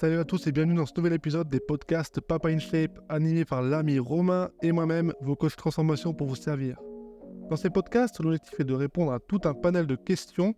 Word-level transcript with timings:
Salut 0.00 0.18
à 0.18 0.24
tous 0.24 0.46
et 0.46 0.52
bienvenue 0.52 0.76
dans 0.76 0.86
ce 0.86 0.94
nouvel 0.96 1.12
épisode 1.12 1.50
des 1.50 1.60
podcasts 1.60 2.22
Papa 2.22 2.48
in 2.48 2.58
Shape 2.58 2.98
animé 3.10 3.44
par 3.44 3.60
l'ami 3.60 3.98
Romain 3.98 4.48
et 4.62 4.72
moi-même, 4.72 5.12
vos 5.20 5.36
coachs 5.36 5.56
transformation 5.56 6.14
pour 6.14 6.26
vous 6.26 6.36
servir. 6.36 6.78
Dans 7.50 7.56
ces 7.56 7.68
podcasts, 7.68 8.18
l'objectif 8.18 8.58
est 8.60 8.64
de 8.64 8.72
répondre 8.72 9.12
à 9.12 9.18
tout 9.18 9.42
un 9.44 9.52
panel 9.52 9.86
de 9.86 9.96
questions 9.96 10.54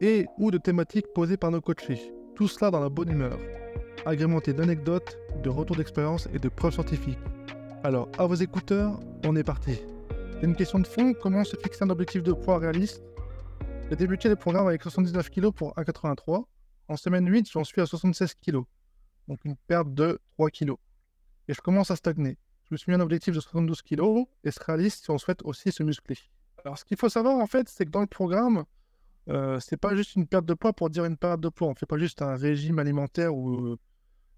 et 0.00 0.26
ou 0.38 0.50
de 0.50 0.58
thématiques 0.58 1.06
posées 1.14 1.36
par 1.36 1.52
nos 1.52 1.60
coachés. 1.60 2.12
Tout 2.34 2.48
cela 2.48 2.72
dans 2.72 2.80
la 2.80 2.88
bonne 2.88 3.12
humeur, 3.12 3.38
agrémenté 4.06 4.52
d'anecdotes, 4.52 5.16
de 5.40 5.48
retours 5.48 5.76
d'expérience 5.76 6.28
et 6.34 6.40
de 6.40 6.48
preuves 6.48 6.72
scientifiques. 6.72 7.20
Alors, 7.84 8.08
à 8.18 8.26
vos 8.26 8.34
écouteurs, 8.34 8.98
on 9.24 9.36
est 9.36 9.44
parti. 9.44 9.80
Une 10.42 10.56
question 10.56 10.80
de 10.80 10.86
fond, 10.88 11.14
comment 11.14 11.44
se 11.44 11.56
fixer 11.56 11.84
un 11.84 11.90
objectif 11.90 12.24
de 12.24 12.32
poids 12.32 12.58
réaliste? 12.58 13.04
J'ai 13.88 13.94
débuté 13.94 14.28
le 14.28 14.34
programme 14.34 14.66
avec 14.66 14.82
79 14.82 15.30
kg 15.30 15.52
pour 15.52 15.76
1,83. 15.76 16.42
En 16.88 16.96
semaine 16.96 17.30
8, 17.30 17.48
j'en 17.52 17.62
suis 17.62 17.80
à 17.80 17.86
76 17.86 18.34
kg 18.34 18.64
donc 19.30 19.44
une 19.44 19.56
perte 19.56 19.94
de 19.94 20.18
3 20.32 20.50
kg. 20.50 20.72
Et 21.46 21.54
je 21.54 21.60
commence 21.60 21.92
à 21.92 21.96
stagner. 21.96 22.36
Je 22.64 22.74
me 22.74 22.76
suis 22.76 22.90
mis 22.90 22.96
un 22.96 23.00
objectif 23.00 23.32
de 23.32 23.38
72 23.38 23.80
kg 23.82 24.24
et 24.42 24.50
c'est 24.50 24.62
réaliste 24.64 25.04
si 25.04 25.10
on 25.10 25.18
souhaite 25.18 25.42
aussi 25.44 25.70
se 25.70 25.84
muscler. 25.84 26.18
Alors 26.64 26.76
ce 26.76 26.84
qu'il 26.84 26.96
faut 26.96 27.08
savoir 27.08 27.36
en 27.36 27.46
fait, 27.46 27.68
c'est 27.68 27.84
que 27.84 27.90
dans 27.90 28.00
le 28.00 28.08
programme, 28.08 28.64
euh, 29.28 29.60
c'est 29.60 29.76
pas 29.76 29.94
juste 29.94 30.16
une 30.16 30.26
perte 30.26 30.46
de 30.46 30.54
poids 30.54 30.72
pour 30.72 30.90
dire 30.90 31.04
une 31.04 31.16
perte 31.16 31.40
de 31.40 31.48
poids. 31.48 31.68
On 31.68 31.76
fait 31.76 31.86
pas 31.86 31.96
juste 31.96 32.22
un 32.22 32.34
régime 32.34 32.80
alimentaire 32.80 33.32
ou 33.32 33.54
euh, 33.54 33.78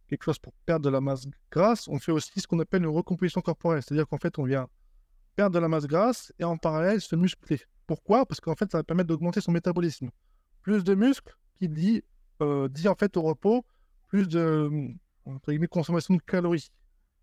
quelque 0.09 0.25
chose 0.25 0.39
pour 0.39 0.53
perdre 0.67 0.85
de 0.85 0.91
la 0.91 1.01
masse 1.01 1.27
grasse. 1.51 1.89
On 1.89 1.99
fait 1.99 2.13
aussi 2.13 2.39
ce 2.39 2.47
qu'on 2.47 2.61
appelle 2.61 2.83
une 2.83 2.89
recomposition 2.89 3.41
corporelle, 3.41 3.83
c'est-à-dire 3.83 4.07
qu'en 4.07 4.19
fait 4.19 4.39
on 4.39 4.45
vient 4.45 4.69
perdre 5.37 5.55
de 5.55 5.59
la 5.59 5.69
masse 5.69 5.87
grasse 5.87 6.35
et 6.39 6.45
en 6.45 6.59
parallèle 6.59 7.01
se 7.01 7.17
muscler. 7.17 7.63
Pourquoi? 7.87 8.27
Parce 8.27 8.41
qu'en 8.41 8.55
fait 8.55 8.71
ça 8.71 8.79
va 8.79 8.85
permettre 8.85 9.09
d'augmenter 9.09 9.41
son 9.41 9.53
métabolisme. 9.53 10.11
Plus 10.61 10.85
de 10.85 10.95
muscles 10.95 11.35
qui 11.59 11.71
dit, 11.71 12.05
euh, 12.43 12.69
dit 12.69 12.89
en 12.89 12.95
fait 12.95 13.17
au 13.17 13.23
repos 13.23 13.65
plus 14.13 14.29
de 14.29 15.67
consommation 15.71 16.15
de 16.15 16.21
calories. 16.21 16.71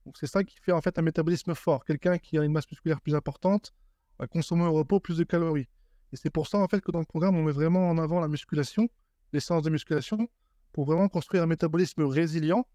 Donc 0.05 0.17
c'est 0.17 0.27
ça 0.27 0.43
qui 0.43 0.57
fait 0.59 0.71
en 0.71 0.81
fait 0.81 0.97
un 0.97 1.03
métabolisme 1.03 1.53
fort. 1.53 1.85
Quelqu'un 1.85 2.17
qui 2.17 2.37
a 2.39 2.43
une 2.43 2.51
masse 2.51 2.69
musculaire 2.69 2.99
plus 2.99 3.13
importante 3.13 3.73
va 4.17 4.25
consommer 4.25 4.63
au 4.63 4.73
repos 4.73 4.99
plus 4.99 5.17
de 5.17 5.23
calories. 5.23 5.67
Et 6.11 6.15
c'est 6.15 6.31
pour 6.31 6.47
ça 6.47 6.57
en 6.57 6.67
fait 6.67 6.81
que 6.81 6.91
dans 6.91 6.99
le 6.99 7.05
programme 7.05 7.35
on 7.35 7.43
met 7.43 7.51
vraiment 7.51 7.87
en 7.89 7.99
avant 7.99 8.19
la 8.19 8.27
musculation, 8.27 8.89
les 9.33 9.39
séances 9.39 9.61
de 9.61 9.69
musculation, 9.69 10.27
pour 10.73 10.85
vraiment 10.85 11.07
construire 11.09 11.43
un 11.43 11.45
métabolisme 11.45 12.03
résilient. 12.05 12.65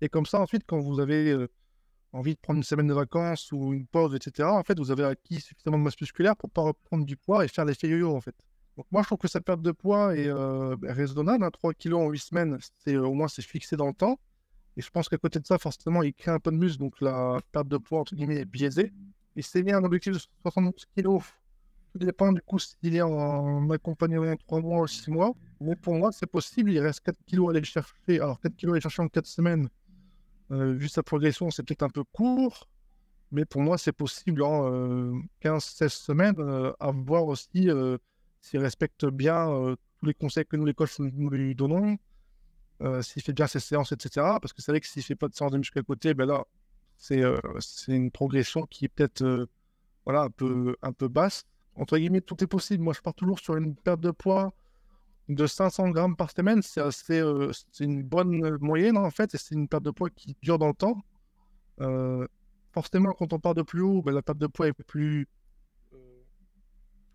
Et 0.00 0.08
comme 0.08 0.24
ça 0.24 0.40
ensuite 0.40 0.62
quand 0.66 0.78
vous 0.78 0.98
avez 0.98 1.30
euh, 1.30 1.48
envie 2.14 2.34
de 2.34 2.40
prendre 2.40 2.56
une 2.56 2.64
semaine 2.64 2.86
de 2.86 2.94
vacances 2.94 3.52
ou 3.52 3.74
une 3.74 3.86
pause, 3.86 4.14
etc. 4.14 4.48
En 4.48 4.62
fait 4.62 4.78
vous 4.78 4.90
avez 4.90 5.04
acquis 5.04 5.40
suffisamment 5.42 5.76
de 5.76 5.82
masse 5.82 6.00
musculaire 6.00 6.34
pour 6.34 6.48
pas 6.48 6.62
reprendre 6.62 7.04
du 7.04 7.18
poids 7.18 7.44
et 7.44 7.48
faire 7.48 7.66
l'effet 7.66 7.88
yo-yo 7.88 8.16
en 8.16 8.22
fait. 8.22 8.36
Donc 8.78 8.86
moi, 8.92 9.02
je 9.02 9.08
trouve 9.08 9.18
que 9.18 9.26
cette 9.26 9.44
perte 9.44 9.60
de 9.60 9.72
poids 9.72 10.16
est 10.16 10.28
euh, 10.28 10.76
raisonnable. 10.82 11.50
3 11.50 11.70
hein. 11.70 11.74
kg 11.76 11.94
en 11.94 12.10
8 12.10 12.18
semaines, 12.20 12.58
au 12.86 13.12
moins 13.12 13.26
c'est 13.26 13.42
fixé 13.42 13.76
dans 13.76 13.88
le 13.88 13.92
temps. 13.92 14.20
Et 14.76 14.82
je 14.82 14.88
pense 14.88 15.08
qu'à 15.08 15.18
côté 15.18 15.40
de 15.40 15.46
ça, 15.46 15.58
forcément, 15.58 16.04
il 16.04 16.14
crée 16.14 16.30
un 16.30 16.38
peu 16.38 16.52
de 16.52 16.56
muscle, 16.56 16.78
donc 16.78 17.00
la 17.00 17.40
perte 17.50 17.66
de 17.66 17.76
poids, 17.76 17.98
entre 17.98 18.14
guillemets, 18.14 18.36
est 18.36 18.44
biaisée. 18.44 18.92
Et 19.34 19.42
c'est 19.42 19.64
bien 19.64 19.78
un 19.78 19.84
objectif 19.84 20.12
de 20.12 20.20
71 20.42 20.86
kg. 20.96 21.18
Tout 21.92 21.98
dépend 21.98 22.30
du 22.30 22.40
coup 22.40 22.60
s'il 22.60 22.94
est 22.94 23.02
en 23.02 23.68
accompagnement 23.70 24.32
3 24.46 24.60
mois 24.60 24.82
ou 24.82 24.86
6 24.86 25.10
mois. 25.10 25.32
Mais 25.60 25.74
pour 25.74 25.94
moi, 25.94 26.12
c'est 26.12 26.30
possible. 26.30 26.70
Il 26.70 26.78
reste 26.78 27.00
4 27.00 27.18
kg 27.26 27.48
à 27.48 27.50
aller 27.50 27.64
chercher. 27.64 28.20
Alors, 28.20 28.38
4 28.38 28.54
kg 28.54 28.68
à 28.68 28.72
aller 28.74 28.80
chercher 28.80 29.02
en 29.02 29.08
4 29.08 29.26
semaines, 29.26 29.68
euh, 30.52 30.74
vu 30.74 30.86
sa 30.86 31.02
progression, 31.02 31.50
c'est 31.50 31.64
peut-être 31.64 31.82
un 31.82 31.90
peu 31.90 32.04
court. 32.04 32.68
Mais 33.32 33.44
pour 33.44 33.60
moi, 33.60 33.76
c'est 33.76 33.92
possible 33.92 34.44
en 34.44 34.70
15-16 35.42 35.82
euh, 35.82 35.88
semaines 35.88 36.72
à 36.78 36.92
voir 36.92 37.26
aussi 37.26 37.68
s'il 38.40 38.60
respecte 38.60 39.06
bien 39.06 39.50
euh, 39.50 39.76
tous 39.98 40.06
les 40.06 40.14
conseils 40.14 40.46
que 40.46 40.56
nous, 40.56 40.64
les 40.64 40.74
coachs, 40.74 40.98
nous 40.98 41.30
lui 41.30 41.54
donnons, 41.54 41.98
euh, 42.82 43.02
s'il 43.02 43.22
fait 43.22 43.32
bien 43.32 43.46
ses 43.46 43.60
séances, 43.60 43.92
etc. 43.92 44.26
Parce 44.40 44.52
que 44.52 44.62
c'est 44.62 44.72
vrai 44.72 44.80
que 44.80 44.86
s'il 44.86 45.00
ne 45.00 45.04
fait 45.04 45.16
pas 45.16 45.28
de 45.28 45.34
séances 45.34 45.52
de 45.52 45.58
muscu 45.58 45.78
à 45.78 45.82
côté, 45.82 46.14
ben 46.14 46.26
là, 46.26 46.44
c'est 46.96 47.22
euh, 47.22 47.38
une 47.88 48.10
progression 48.10 48.66
qui 48.66 48.86
est 48.86 48.88
peut-être 48.88 49.48
voilà, 50.04 50.22
un, 50.22 50.30
peu, 50.30 50.76
un 50.82 50.92
peu 50.92 51.08
basse. 51.08 51.44
Entre 51.74 51.98
guillemets, 51.98 52.20
tout 52.20 52.42
est 52.42 52.46
possible. 52.46 52.82
Moi, 52.82 52.94
je 52.94 53.00
pars 53.00 53.14
toujours 53.14 53.38
sur 53.38 53.56
une 53.56 53.74
perte 53.74 54.00
de 54.00 54.10
poids 54.10 54.52
de 55.28 55.46
500 55.46 55.90
grammes 55.90 56.16
par 56.16 56.30
semaine. 56.30 56.62
C'est 56.62 56.80
c'est 56.90 57.84
une 57.84 58.02
bonne 58.02 58.58
moyenne, 58.60 58.96
en 58.96 59.10
fait, 59.10 59.34
et 59.34 59.38
c'est 59.38 59.54
une 59.54 59.68
perte 59.68 59.84
de 59.84 59.90
poids 59.90 60.10
qui 60.10 60.36
dure 60.42 60.58
dans 60.58 60.68
le 60.68 60.74
temps. 60.74 61.02
forcément, 62.72 63.12
quand 63.12 63.32
on 63.32 63.38
part 63.38 63.54
de 63.54 63.62
plus 63.62 63.82
haut, 63.82 64.02
ben, 64.02 64.12
la 64.12 64.22
perte 64.22 64.38
de 64.38 64.46
poids 64.46 64.68
est 64.68 64.72
plus, 64.72 65.28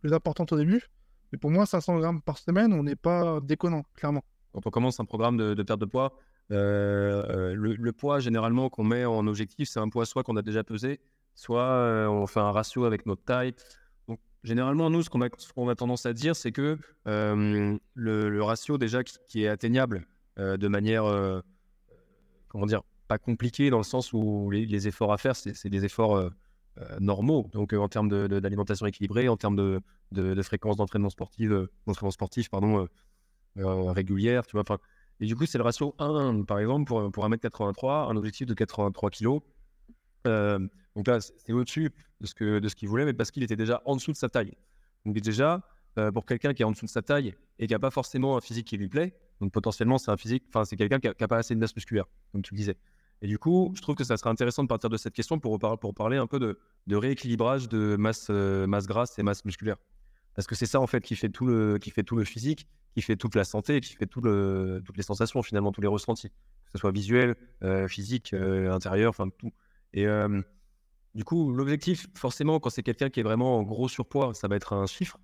plus 0.01 0.13
importante 0.13 0.51
au 0.51 0.57
début. 0.57 0.84
Mais 1.33 1.39
pour 1.39 1.49
moi, 1.49 1.66
500 1.66 1.97
grammes 1.97 2.21
par 2.21 2.38
semaine, 2.38 2.71
on 2.73 2.83
n'est 2.83 2.95
pas 2.95 3.39
déconnant, 3.41 3.83
clairement. 3.95 4.23
Quand 4.53 4.67
on 4.67 4.69
commence 4.69 4.99
un 4.99 5.05
programme 5.05 5.35
de, 5.35 5.63
perte 5.63 5.79
de 5.79 5.85
poids, 5.85 6.13
euh, 6.51 7.23
euh, 7.27 7.55
le, 7.55 7.91
poids 7.91 8.19
généralement 8.19 8.69
qu'on 8.69 8.83
met 8.83 9.03
en 9.03 9.25
objectif, 9.25 9.67
c'est 9.67 9.79
un 9.79 9.89
poids 9.89 10.05
soit 10.05 10.22
qu'on 10.22 10.38
a 10.38 10.43
déjà 10.43 10.63
pesé, 10.63 10.99
soit 11.33 11.63
euh, 11.63 12.05
on 12.05 12.27
fait 12.27 12.39
un 12.39 12.51
ratio 12.51 12.85
avec 12.85 13.07
notre 13.07 13.23
taille. 13.23 13.55
Donc 14.07 14.19
généralement, 14.43 14.91
nous, 14.91 15.01
ce 15.01 15.09
qu'on 15.09 15.69
a, 15.69 15.75
tendance 15.75 16.05
à 16.05 16.13
dire, 16.13 16.35
c'est 16.35 16.51
que 16.51 16.77
le, 17.07 18.41
ratio 18.43 18.77
déjà 18.77 19.03
qui, 19.03 19.43
est 19.43 19.47
atteignable 19.47 20.05
de 20.38 20.67
manière, 20.67 21.05
comment 22.47 22.67
dire, 22.67 22.83
pas 23.07 23.17
compliqué 23.17 23.72
dans 23.72 23.79
le 23.79 23.83
sens 23.83 24.13
où 24.13 24.51
les, 24.51 24.88
efforts 24.88 25.11
à 25.11 25.17
faire, 25.17 25.35
c'est 25.35 25.69
des 25.69 25.83
efforts 25.83 26.29
normaux, 27.00 27.50
donc 27.53 27.73
euh, 27.73 27.78
en 27.78 27.88
termes 27.88 28.09
d'alimentation 28.09 28.85
équilibrée, 28.85 29.29
en 29.29 29.38
termes 29.38 29.56
de, 29.56 29.81
de, 30.11 30.41
fréquence 30.41 30.75
d'entraînement 30.75 31.09
sportif, 31.09 31.51
euh, 31.51 31.69
d'entraînement 31.85 32.11
sportif 32.11 32.50
pardon, 32.50 32.88
régulière, 33.56 34.45
tu 34.47 34.57
vois. 34.57 34.63
Et 35.19 35.28
du 35.28 35.35
coup, 35.35 35.45
c'est 35.45 35.59
le 35.59 35.63
ratio 35.63 35.94
1, 36.00 36.44
par 36.44 36.59
exemple, 36.59 36.85
pour, 36.85 37.11
pour 37.11 37.29
1m83, 37.29 38.09
un 38.09 38.16
objectif 38.16 38.47
de 38.47 38.53
83 38.56 39.11
kg. 39.11 39.25
donc 40.95 41.07
là, 41.07 41.19
c'est 41.22 41.53
au-dessus 41.53 41.91
de 42.22 42.25
ce 42.25 42.34
qu'il 42.34 42.59
de 42.59 42.67
ce 42.67 42.75
qu'il 42.75 42.90
voulait, 42.90 43.05
mais 43.05 43.13
parce 43.13 43.29
qu'il 43.29 43.44
était 43.44 43.55
déjà 43.55 43.81
en 43.85 43.95
dessous 43.95 44.11
de 44.11 44.17
sa 44.17 44.29
taille. 44.29 44.53
Donc 45.05 45.16
déjà, 45.16 45.61
pour 46.13 46.25
quelqu'un 46.25 46.55
qui 46.55 46.63
est 46.63 46.66
en 46.66 46.72
dessous 46.72 46.85
de 46.85 46.91
sa 46.91 47.03
taille 47.03 47.35
et 47.59 47.67
qui 47.67 47.73
n'a 47.73 47.79
pas 47.79 47.91
forcément 47.91 48.35
un 48.35 48.41
physique 48.41 48.66
qui 48.66 48.78
lui 48.78 48.90
plaît, 48.90 49.16
donc 49.41 49.51
potentiellement, 49.51 50.00
c'est 50.00 50.09
un 50.09 50.17
physique, 50.17 50.45
enfin, 50.47 50.66
c'est 50.66 50.75
quelqu'un 50.75 51.00
qui 51.00 51.07
n'a 51.07 51.28
pas 51.28 51.38
assez 51.38 51.53
de 51.53 51.59
masse 51.59 51.75
musculaire, 51.75 52.05
comme 52.31 52.41
tu 52.41 52.55
le 52.55 52.57
disais. 52.57 52.78
Et 53.23 53.28
du 53.28 53.39
coup, 53.39 53.72
je 53.73 53.81
trouve 53.81 53.95
que 53.95 54.03
ça 54.03 54.17
serait 54.17 54.29
intéressant 54.29 54.63
de 54.63 54.67
partir 54.67 54.89
de 54.89 54.97
cette 54.97 55.13
question 55.13 55.39
pour, 55.39 55.57
pour 55.57 55.94
parler 55.94 56.17
un 56.17 56.28
peu 56.28 56.39
de, 56.39 56.95
rééquilibrage 56.95 57.69
de 57.69 57.95
masse, 57.95 58.28
euh, 58.29 58.67
masse 58.67 58.85
grasse 58.85 59.17
et 59.17 59.23
masse 59.23 59.45
musculaire. 59.45 59.78
Parce 60.35 60.45
que 60.45 60.56
c'est 60.56 60.66
ça, 60.66 60.81
en 60.81 60.88
fait, 60.88 61.00
qui 61.00 61.16
fait, 61.16 61.29
tout 61.29 61.45
le, 61.45 61.78
qui 61.78 61.89
fait 61.89 62.03
tout 62.03 62.17
le 62.17 62.25
physique, 62.25 62.67
qui 62.94 63.01
fait 63.01 63.16
toute 63.16 63.35
la 63.35 63.45
santé, 63.45 63.79
qui 63.79 63.94
fait 63.94 64.07
toutes 64.07 64.25
les 64.25 65.03
sensations, 65.03 65.41
finalement, 65.41 65.72
tous 65.72 65.79
les 65.79 65.88
ressentis. 65.88 66.31
Que 66.66 66.72
ce 66.73 66.79
soit 66.79 66.91
visuel, 66.91 67.35
euh, 67.63 67.88
physique, 67.88 68.34
euh, 68.34 68.73
intérieur, 68.73 69.11
enfin 69.11 69.29
tout. 69.29 69.53
Et 69.94 70.05
du 71.16 71.23
coup, 71.23 71.53
l'objectif, 71.53 72.07
forcément, 72.16 72.59
quand 72.59 72.72
c'est 72.72 72.84
quelqu'un 72.84 73.09
qui 73.09 73.22
est 73.22 73.23
vraiment 73.23 73.59
en 73.59 73.63
gros 73.63 73.88
surpoids, 73.88 74.34
ça 74.34 74.50
va 74.50 74.57
être 74.57 74.73
un 74.73 74.88
chiffre. 74.88 75.17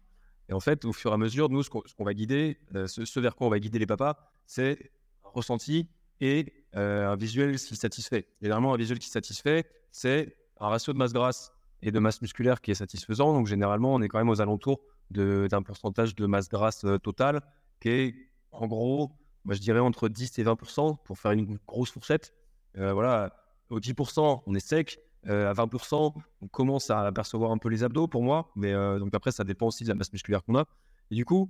Et 0.48 0.54
en 0.54 0.60
fait, 0.62 0.86
au 0.86 0.94
fur 0.94 1.12
et 1.12 1.16
à 1.16 1.18
mesure, 1.18 1.50
nous, 1.50 1.64
ce 1.64 1.70
qu'on 1.70 2.06
va 2.06 2.14
guider, 2.14 2.60
ce, 2.86 3.20
vers 3.20 3.36
quoi 3.36 3.48
on 3.48 3.50
va 3.50 3.60
guider 3.60 3.80
les 3.80 3.88
papas, 3.88 4.16
c'est 4.46 4.92
ressenti 5.24 5.90
et 6.22 6.59
un 6.74 7.16
visuel 7.16 7.58
qui 7.58 7.76
satisfait. 7.76 8.28
Généralement, 8.42 8.74
un 8.74 8.78
visuel 8.78 9.00
qui 9.00 9.10
satisfait, 9.10 9.66
c'est 9.92 10.36
un 10.60 10.68
ratio 10.68 10.94
de 10.94 10.98
masse 10.98 11.14
grasse 11.14 11.52
et 11.82 11.92
de 11.92 12.00
masse 12.00 12.22
musculaire 12.22 12.62
qui 12.62 12.72
est 12.72 12.76
satisfaisant. 12.76 13.34
Donc, 13.34 13.48
généralement, 13.48 13.94
on 13.94 14.02
est 14.02 14.08
quand 14.08 14.18
même 14.18 14.30
aux 14.30 14.42
alentours 14.42 14.82
d'un 15.12 15.62
pourcentage 15.64 16.16
de 16.16 16.26
masse 16.26 16.50
grasse 16.50 16.84
euh, 16.86 17.00
totale 17.00 17.42
qui 17.80 17.90
est, 17.90 18.16
en 18.52 18.68
gros, 18.68 19.12
je 19.48 19.58
dirais 19.58 19.80
entre 19.80 20.10
10 20.10 20.38
et 20.40 20.44
20% 20.44 20.98
pour 21.04 21.18
faire 21.18 21.32
une 21.32 21.58
grosse 21.68 21.92
fourchette. 21.92 22.34
Euh, 22.78 22.94
voilà, 22.94 23.34
au 23.70 23.80
10% 23.80 24.44
on 24.46 24.56
est 24.56 24.60
sec. 24.60 25.00
à 25.26 25.54
20% 25.54 26.14
on 26.42 26.48
commence 26.48 26.90
à 26.90 27.02
apercevoir 27.02 27.52
un 27.52 27.58
peu 27.58 27.70
les 27.70 27.84
abdos 27.84 28.08
pour 28.08 28.24
moi. 28.24 28.52
Mais 28.56 28.74
donc 29.00 29.14
après, 29.16 29.32
ça 29.32 29.44
dépend 29.44 29.68
aussi 29.68 29.84
de 29.84 29.90
la 29.90 29.96
masse 29.96 30.12
musculaire 30.12 30.44
qu'on 30.44 30.58
a. 30.58 30.66
Et 31.10 31.16
du 31.16 31.26
coup, 31.26 31.50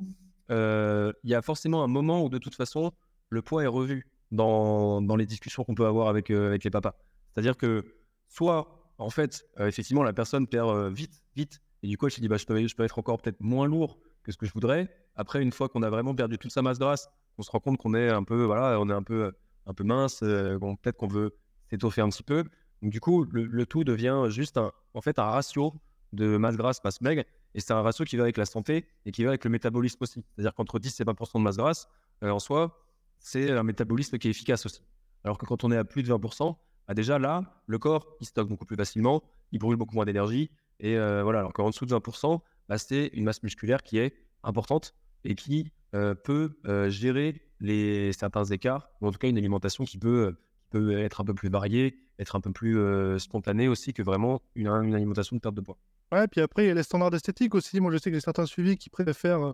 il 0.50 1.14
y 1.24 1.34
a 1.34 1.42
forcément 1.42 1.84
un 1.84 1.88
moment 1.88 2.24
où, 2.24 2.30
de 2.30 2.38
toute 2.38 2.56
façon, 2.56 2.92
le 3.30 3.42
poids 3.42 3.64
est 3.64 3.68
revu 3.68 4.08
dans, 4.32 5.16
les 5.16 5.26
discussions 5.26 5.64
qu'on 5.64 5.76
peut 5.76 5.86
avoir 5.86 6.08
avec, 6.08 6.30
euh, 6.30 6.48
avec 6.48 6.64
les 6.64 6.70
papas. 6.70 6.96
C'est-à-dire 7.34 7.58
que 7.58 7.84
soit, 8.28 8.94
en 8.98 9.10
fait, 9.10 9.46
euh, 9.60 9.68
effectivement, 9.68 10.04
la 10.04 10.14
personne 10.14 10.48
perd 10.48 10.70
euh, 10.70 10.90
vite, 10.90 11.24
vite, 11.36 11.62
et 11.84 11.88
du 11.88 11.98
coup, 11.98 12.06
elle 12.06 12.12
se 12.12 12.22
dit, 12.22 12.28
bah, 12.28 12.38
je, 12.38 12.46
peux, 12.46 12.68
je 12.68 12.76
peux 12.76 12.84
être 12.84 13.00
encore 13.00 13.22
peut-être 13.22 13.40
moins 13.40 13.68
lourd 13.68 14.00
que 14.24 14.32
ce 14.32 14.38
que 14.38 14.46
je 14.46 14.54
voudrais. 14.54 14.90
Après, 15.16 15.42
une 15.42 15.52
fois 15.52 15.70
qu'on 15.70 15.82
a 15.84 15.90
vraiment 15.90 16.14
perdu 16.14 16.38
toute 16.38 16.52
sa 16.52 16.62
masse 16.62 16.80
grasse, 16.80 17.10
on 17.38 17.42
se 17.42 17.52
rend 17.52 17.60
compte 17.60 17.78
qu'on 17.78 17.94
est 17.94 18.10
un 18.10 18.24
peu, 18.24 18.44
voilà, 18.44 18.80
on 18.80 18.90
est 18.90 18.94
un 18.94 19.04
peu, 19.04 19.32
un 19.66 19.74
peu 19.74 19.84
mince, 19.84 20.20
peut-être 20.20 20.98
qu'on 20.98 21.08
veut 21.08 21.38
s'étoffer 21.70 22.02
un 22.02 22.10
petit 22.10 22.24
peu. 22.24 22.44
Du 22.82 23.00
coup, 23.00 23.26
le, 23.32 23.66
tout 23.66 23.84
devient 23.84 24.26
juste 24.28 24.58
un, 24.58 24.72
en 24.94 25.02
fait, 25.02 25.20
un 25.20 25.24
ratio 25.24 25.74
de 26.12 26.38
masse 26.38 26.58
grasse, 26.58 26.84
masse 26.84 27.02
maigre, 27.02 27.24
et 27.54 27.62
c'est 27.62 27.72
un 27.72 27.82
ratio 27.82 28.04
qui 28.04 28.18
va 28.18 28.24
avec 28.24 28.38
la 28.38 28.46
santé 28.46 28.86
et 29.06 29.12
qui 29.12 29.24
va 29.24 29.30
avec 29.30 29.44
le 29.46 29.50
métabolisme 29.50 29.98
aussi. 30.02 30.24
C'est-à-dire 30.36 30.54
qu'entre 30.54 30.80
10 30.80 31.00
et 31.00 31.04
20% 31.04 31.38
de 31.40 31.44
masse 31.44 31.58
grasse, 31.58 31.88
en 32.22 32.40
soi, 32.40 32.78
c'est 33.20 33.52
un 33.52 33.64
métabolisme 33.64 34.18
qui 34.18 34.28
est 34.28 34.32
efficace 34.32 34.66
aussi. 34.66 34.82
Alors 35.24 35.38
que 35.38 35.46
quand 35.46 35.64
on 35.64 35.72
est 35.72 35.78
à 35.78 35.84
plus 35.84 36.04
de 36.04 36.12
20%, 36.12 36.56
bah 36.88 36.94
déjà 36.94 37.20
là, 37.20 37.44
le 37.68 37.78
corps, 37.78 38.08
il 38.20 38.26
stocke 38.26 38.48
beaucoup 38.50 38.66
plus 38.66 38.76
facilement, 38.76 39.22
il 39.52 39.60
brûle 39.60 39.78
beaucoup 39.78 39.96
moins 39.96 40.06
d'énergie. 40.06 40.50
Et 40.80 40.98
euh, 40.98 41.24
voilà, 41.24 41.40
alors 41.40 41.54
qu'en 41.54 41.70
dessous 41.70 41.86
de 41.86 41.94
20%, 41.94 42.42
bah, 42.68 42.78
c'est 42.78 43.12
une 43.14 43.26
masse 43.26 43.44
musculaire 43.44 43.84
qui 43.84 43.98
est 43.98 44.16
importante 44.44 44.96
et 45.24 45.36
qui 45.36 45.72
euh, 45.94 46.16
peut 46.16 46.58
euh, 46.66 46.90
gérer 46.90 47.42
les, 47.60 48.14
certains 48.14 48.46
écarts, 48.46 48.90
ou 49.02 49.08
en 49.08 49.12
tout 49.12 49.18
cas 49.18 49.28
une 49.28 49.38
alimentation 49.38 49.84
qui 49.84 49.98
peut, 49.98 50.36
peut 50.70 50.98
être 50.98 51.22
un 51.22 51.26
peu 51.26 51.34
plus 51.34 51.50
variée, 51.50 52.00
être 52.18 52.36
un 52.36 52.42
peu 52.42 52.52
plus 52.52 53.20
spontanée 53.20 53.68
aussi 53.68 53.94
que 53.94 54.02
vraiment 54.02 54.42
une, 54.56 54.68
une 54.68 54.96
alimentation 54.96 55.36
de 55.36 55.42
perte 55.42 55.56
de 55.56 55.62
poids. 55.62 55.78
Ouais, 56.12 56.28
puis 56.28 56.42
après, 56.42 56.64
il 56.64 56.68
y 56.70 56.72
a 56.72 56.74
les 56.74 56.84
standards 56.84 57.14
esthétiques 57.14 57.54
aussi. 57.54 57.80
Moi, 57.80 57.92
je 57.92 57.98
sais 57.98 58.10
que 58.10 58.16
j'ai 58.16 58.22
certains 58.22 58.46
suivis 58.46 58.78
qui 58.78 58.90
préfèrent 58.90 59.54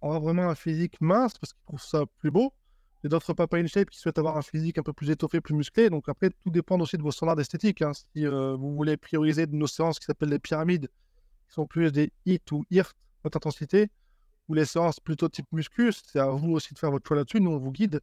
avoir 0.00 0.20
vraiment 0.20 0.48
un 0.48 0.54
physique 0.54 1.00
mince 1.00 1.36
parce 1.38 1.52
qu'ils 1.52 1.64
trouvent 1.64 1.82
ça 1.82 2.04
plus 2.18 2.30
beau. 2.30 2.54
Et 3.04 3.08
d'autres 3.08 3.32
Papa 3.34 3.58
in 3.58 3.66
Shape 3.66 3.90
qui 3.90 3.98
souhaitent 3.98 4.18
avoir 4.18 4.36
un 4.36 4.42
physique 4.42 4.78
un 4.78 4.82
peu 4.82 4.92
plus 4.92 5.10
étoffé, 5.10 5.40
plus 5.40 5.54
musclé. 5.54 5.90
Donc 5.90 6.08
après, 6.08 6.30
tout 6.30 6.50
dépend 6.50 6.78
aussi 6.80 6.96
de 6.96 7.02
vos 7.02 7.10
standards 7.10 7.40
esthétiques. 7.40 7.82
hein. 7.82 7.92
Si 7.94 8.24
euh, 8.26 8.54
vous 8.54 8.74
voulez 8.74 8.96
prioriser 8.96 9.46
de 9.46 9.56
nos 9.56 9.66
séances 9.66 9.98
qui 9.98 10.04
s'appellent 10.06 10.28
les 10.28 10.38
pyramides, 10.38 10.86
qui 11.48 11.54
sont 11.54 11.66
plus 11.66 11.90
des 11.90 12.12
HIT 12.26 12.52
ou 12.52 12.64
IRT, 12.70 12.92
haute 13.24 13.36
intensité, 13.36 13.90
ou 14.48 14.54
les 14.54 14.64
séances 14.64 15.00
plutôt 15.00 15.28
type 15.28 15.46
muscu, 15.52 15.92
c'est 15.92 16.20
à 16.20 16.28
vous 16.28 16.52
aussi 16.52 16.74
de 16.74 16.78
faire 16.78 16.90
votre 16.92 17.06
choix 17.06 17.16
là-dessus. 17.16 17.40
Nous, 17.40 17.50
on 17.50 17.58
vous 17.58 17.72
guide. 17.72 18.00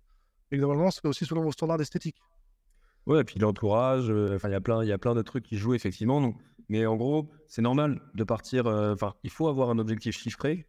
Et 0.52 0.58
globalement, 0.58 0.92
c'est 0.92 1.06
aussi 1.06 1.26
selon 1.26 1.44
vos 1.44 1.52
standards 1.52 1.80
esthétiques. 1.82 2.18
Ouais, 3.06 3.22
et 3.22 3.24
puis 3.24 3.40
l'entourage, 3.40 4.10
euh, 4.10 4.36
enfin, 4.36 4.50
il 4.50 4.52
y 4.52 4.56
a 4.56 4.62
plein, 4.62 4.84
il 4.84 4.88
y 4.90 4.92
a 4.92 4.98
plein 4.98 5.16
de 5.16 5.22
trucs 5.22 5.46
qui 5.46 5.58
jouent 5.58 5.74
effectivement. 5.76 6.20
Donc, 6.22 6.36
mais 6.68 6.86
en 6.86 6.96
gros, 6.98 7.30
c'est 7.48 7.62
normal 7.62 8.02
de 8.16 8.24
partir. 8.24 8.68
euh, 8.68 8.94
Enfin, 8.94 9.14
il 9.24 9.30
faut 9.30 9.48
avoir 9.48 9.70
un 9.70 9.80
objectif 9.80 10.18
chiffré, 10.18 10.68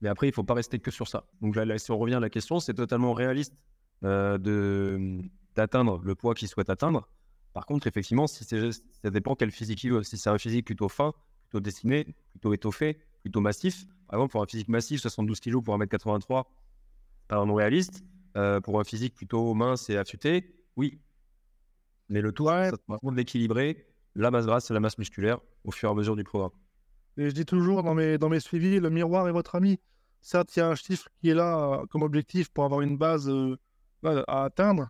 mais 0.00 0.08
après, 0.08 0.28
il 0.28 0.34
faut 0.34 0.44
pas 0.44 0.54
rester 0.54 0.78
que 0.78 0.90
sur 0.90 1.08
ça. 1.08 1.24
Donc 1.40 1.56
là, 1.56 1.64
là, 1.64 1.78
si 1.78 1.90
on 1.90 1.98
revient 1.98 2.14
à 2.14 2.20
la 2.20 2.30
question, 2.30 2.60
c'est 2.60 2.74
totalement 2.74 3.12
réaliste 3.12 3.54
euh, 4.04 4.38
de 4.38 5.20
d'atteindre 5.56 6.00
le 6.04 6.14
poids 6.14 6.34
qu'il 6.34 6.48
souhaite 6.48 6.70
atteindre. 6.70 7.08
Par 7.52 7.66
contre, 7.66 7.86
effectivement, 7.88 8.26
si 8.28 8.44
c'est, 8.44 8.70
ça 8.72 9.10
dépend 9.10 9.34
quel 9.34 9.50
physique 9.50 9.82
il 9.82 9.92
veut. 9.92 10.02
Si 10.04 10.16
c'est 10.16 10.30
un 10.30 10.38
physique 10.38 10.64
plutôt 10.66 10.88
fin, 10.88 11.12
plutôt 11.48 11.60
dessiné, 11.60 12.14
plutôt 12.30 12.54
étoffé, 12.54 12.98
plutôt 13.22 13.40
massif. 13.40 13.84
Par 14.06 14.18
exemple, 14.18 14.30
pour 14.32 14.42
un 14.42 14.46
physique 14.46 14.68
massif, 14.68 15.00
72 15.00 15.40
kg 15.40 15.60
pour 15.60 15.76
1m83, 15.76 16.44
pas 17.28 17.36
vraiment 17.36 17.54
réaliste. 17.54 18.04
Euh, 18.36 18.60
pour 18.60 18.78
un 18.78 18.84
physique 18.84 19.14
plutôt 19.16 19.54
mince 19.54 19.90
et 19.90 19.96
affûté, 19.96 20.54
oui. 20.76 21.00
Mais 22.08 22.20
le 22.20 22.30
tout, 22.30 22.44
Ouais. 22.44 22.70
ça 22.70 22.76
l'équilibrer, 23.12 23.86
la 24.14 24.30
masse 24.30 24.46
grasse 24.46 24.70
et 24.70 24.74
la 24.74 24.78
masse 24.80 24.98
musculaire 24.98 25.40
au 25.64 25.72
fur 25.72 25.88
et 25.88 25.92
à 25.92 25.94
mesure 25.96 26.14
du 26.14 26.22
programme. 26.22 26.52
Et 27.16 27.28
je 27.28 27.34
dis 27.34 27.44
toujours 27.44 27.82
dans 27.82 27.94
mes, 27.94 28.18
dans 28.18 28.28
mes 28.28 28.38
suivis, 28.38 28.78
le 28.78 28.88
miroir 28.88 29.26
est 29.28 29.32
votre 29.32 29.56
ami. 29.56 29.80
Certes, 30.20 30.54
il 30.56 30.60
y 30.60 30.62
a 30.62 30.68
un 30.68 30.74
chiffre 30.74 31.08
qui 31.20 31.30
est 31.30 31.34
là 31.34 31.80
euh, 31.80 31.86
comme 31.86 32.02
objectif 32.02 32.50
pour 32.50 32.64
avoir 32.64 32.80
une 32.82 32.96
base 32.98 33.28
euh, 33.28 33.56
à 34.02 34.44
atteindre, 34.44 34.88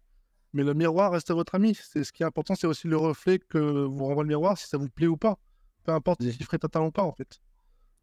mais 0.53 0.65
le 0.65 0.75
miroir 0.75 1.13
reste 1.13 1.31
votre 1.31 1.55
ami. 1.55 1.75
C'est 1.75 2.05
ce 2.05 2.13
qui 2.13 2.23
est 2.23 2.27
important, 2.27 2.55
c'est 2.55 2.67
aussi 2.67 2.89
le 2.89 2.97
reflet 2.97 3.39
que 3.39 3.59
vous 3.59 4.05
renvoie 4.05 4.25
le 4.25 4.29
miroir, 4.29 4.59
si 4.59 4.67
ça 4.67 4.77
vous 4.79 4.89
plaît 4.89 5.07
ou 5.07 5.17
pas. 5.17 5.37
Peu 5.85 5.93
importe 5.93 6.21
si 6.23 6.27
le 6.29 6.33
chiffre 6.33 6.55
est 6.55 6.65
atteint 6.65 6.83
ou 6.83 6.91
pas, 6.91 7.03
en 7.03 7.13
fait. 7.13 7.41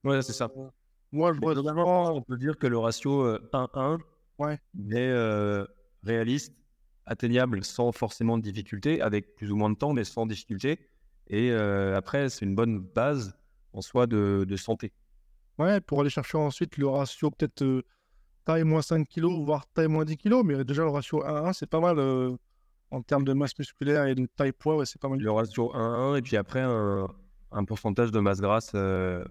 Ouais, 0.04 0.22
c'est 0.22 0.34
ça. 0.34 0.50
Moi, 1.12 1.34
je 1.34 1.40
vois 1.40 1.54
on 2.12 2.22
peut 2.22 2.38
dire 2.38 2.58
que 2.58 2.68
le 2.68 2.78
ratio 2.78 3.26
euh, 3.26 3.50
1-1 3.54 4.00
Ouais. 4.40 4.60
est 4.92 4.98
euh, 4.98 5.66
réaliste, 6.04 6.54
atteignable 7.06 7.64
sans 7.64 7.92
forcément 7.92 8.38
de 8.38 8.44
difficulté, 8.44 9.02
avec 9.02 9.36
plus 9.36 9.52
ou 9.52 9.56
moins 9.56 9.70
de 9.70 9.76
temps, 9.76 9.94
mais 9.94 10.04
sans 10.04 10.26
difficulté. 10.26 10.80
Et 11.28 11.52
euh, 11.52 11.96
après, 11.96 12.30
c'est 12.30 12.46
une 12.46 12.56
bonne 12.56 12.80
base 12.80 13.36
en 13.74 13.82
soi 13.82 14.06
de, 14.06 14.46
de 14.48 14.56
santé. 14.56 14.94
Ouais, 15.58 15.82
pour 15.82 16.02
aller 16.02 16.10
chercher 16.10 16.38
ensuite 16.38 16.78
le 16.78 16.88
ratio 16.88 17.32
peut-être 17.32 17.64
euh, 17.64 17.82
taille 18.46 18.64
moins 18.64 18.82
5 18.82 19.08
kg, 19.08 19.44
voire 19.44 19.66
taille 19.74 19.88
moins 19.88 20.06
10 20.06 20.18
kg, 20.18 20.44
mais 20.44 20.64
déjà 20.64 20.84
le 20.84 20.90
ratio 20.90 21.24
1 21.26 21.36
à 21.36 21.50
1, 21.50 21.54
c'est 21.54 21.66
pas 21.66 21.80
mal 21.80 21.98
euh, 21.98 22.36
en 22.92 23.02
termes 23.02 23.24
de 23.24 23.34
masse 23.34 23.58
musculaire 23.58 24.06
et 24.06 24.14
de 24.14 24.28
taille 24.36 24.52
poids, 24.52 24.78
ouais, 24.78 24.86
c'est 24.86 25.02
pas 25.02 25.10
mal. 25.10 25.20
Le 25.20 25.32
ratio 25.32 25.72
1-1, 25.74 26.18
et 26.18 26.22
puis 26.22 26.38
après, 26.38 26.62
un, 26.62 27.08
un 27.52 27.66
pourcentage 27.66 28.12
de 28.12 28.20
masse 28.20 28.40
grasse 28.40 28.72
euh, 28.76 29.24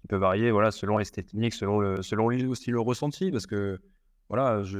qui 0.00 0.06
peut 0.06 0.16
varier 0.16 0.52
voilà, 0.52 0.70
selon 0.70 0.98
l'esthétique, 0.98 1.52
selon, 1.52 1.80
le, 1.80 2.02
selon 2.02 2.26
aussi 2.26 2.70
le 2.70 2.80
ressenti, 2.80 3.32
parce 3.32 3.46
que, 3.46 3.80
voilà, 4.28 4.62
je, 4.62 4.78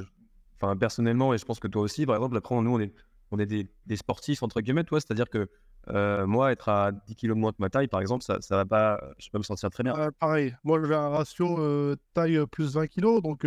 personnellement, 0.79 1.35
et 1.35 1.39
je 1.39 1.45
pense 1.45 1.59
que 1.59 1.69
toi 1.69 1.83
aussi, 1.83 2.07
par 2.07 2.17
exemple, 2.17 2.37
après, 2.37 2.55
nous, 2.61 2.75
on 2.75 2.81
est, 2.81 2.95
on 3.31 3.39
est 3.39 3.47
des, 3.47 3.97
sportifs, 3.97 4.43
entre 4.43 4.61
guillemets, 4.61 4.85
toi, 4.85 5.01
c'est-à-dire 5.01 5.29
que 5.29 5.49
euh, 5.91 6.27
moi, 6.27 6.53
être 6.53 6.69
à 6.69 6.93
10 6.93 7.15
kg 7.17 7.31
moins 7.31 7.53
que 7.53 7.59
ma 7.61 7.71
taille, 7.71 7.89
par 7.89 8.01
exemple, 8.01 8.25
ça, 8.25 8.39
ça 8.41 8.57
va 8.57 8.65
pas, 8.65 9.01
je 9.19 9.29
vais 9.33 9.39
me 9.39 9.45
sentir 9.45 9.71
très 9.71 9.83
bien. 9.83 9.95
Euh, 9.97 10.11
pareil, 10.19 10.55
moi 10.65 10.81
j'ai 10.85 10.95
un 10.95 11.09
ratio 11.09 11.59
euh, 11.59 11.97
taille 12.15 12.37
euh, 12.37 12.47
plus 12.47 12.75
20 12.75 12.87
kg, 12.89 13.23
donc 13.23 13.47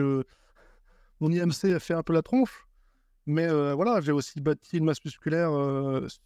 mon 1.20 1.32
IMC 1.32 1.80
fait 1.80 1.94
un 1.94 2.04
peu 2.04 2.14
la 2.14 2.22
tronche. 2.22 2.68
Mais 3.28 3.48
voilà, 3.76 4.02
j'ai 4.02 4.12
aussi 4.12 4.42
bâti 4.42 4.78
une 4.78 4.86
masse 4.86 5.04
musculaire 5.06 5.52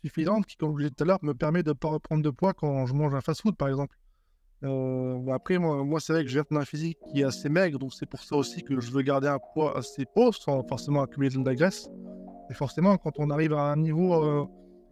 suffisante 0.01 0.45
qui, 0.45 0.55
comme 0.55 0.69
je 0.69 0.73
vous 0.73 0.77
disais 0.79 0.91
tout 0.91 1.03
à 1.03 1.07
l'heure, 1.07 1.19
me 1.21 1.33
permet 1.33 1.61
de 1.61 1.69
ne 1.69 1.73
pas 1.73 1.89
reprendre 1.89 2.23
de 2.23 2.29
poids 2.29 2.53
quand 2.53 2.85
je 2.85 2.93
mange 2.93 3.13
un 3.13 3.19
fast-food, 3.19 3.57
par 3.57 3.67
exemple. 3.67 3.95
Après, 5.33 5.57
moi, 5.57 5.99
c'est 5.99 6.13
vrai 6.13 6.23
que 6.23 6.29
viens 6.29 6.45
d'un 6.49 6.63
physique 6.63 6.97
qui 7.11 7.19
est 7.19 7.25
assez 7.25 7.49
maigre, 7.49 7.77
donc 7.79 7.93
c'est 7.93 8.05
pour 8.05 8.23
ça 8.23 8.37
aussi 8.37 8.63
que 8.63 8.79
je 8.79 8.91
veux 8.91 9.01
garder 9.01 9.27
un 9.27 9.39
poids 9.53 9.77
assez 9.77 10.05
haut 10.15 10.31
sans 10.31 10.63
forcément 10.63 11.03
accumuler 11.03 11.35
de 11.35 11.45
la 11.45 11.53
graisse. 11.53 11.89
Et 12.49 12.53
forcément, 12.53 12.97
quand 12.97 13.19
on 13.19 13.29
arrive 13.29 13.53
à 13.53 13.71
un 13.71 13.77
niveau 13.77 14.13
euh, 14.13 14.45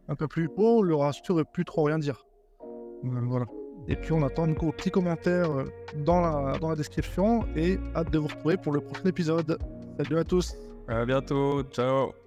un 0.08 0.16
peu 0.16 0.28
plus 0.28 0.50
haut, 0.58 0.82
le 0.84 0.96
ratio 0.96 1.34
ne 1.34 1.40
veut 1.40 1.46
plus 1.46 1.66
trop 1.66 1.84
rien 1.84 2.00
dire. 2.00 2.26
Euh, 3.06 3.08
voilà. 3.24 3.46
Et 3.88 3.96
puis 3.96 4.14
on 4.14 4.24
attend 4.24 4.48
vos 4.48 4.72
petits 4.72 4.92
commentaires 4.92 5.52
euh, 5.52 5.66
dans 6.06 6.22
la, 6.22 6.58
dans 6.58 6.70
la 6.70 6.76
description 6.76 7.46
et 7.56 7.78
hâte 7.96 8.12
de 8.12 8.20
vous 8.20 8.28
retrouver 8.28 8.58
pour 8.58 8.72
le 8.72 8.82
prochain 8.82 9.06
épisode. 9.06 9.58
Salut 9.98 10.18
à 10.18 10.24
tous 10.24 10.56
À 10.88 11.06
bientôt, 11.06 11.64
ciao 11.64 12.23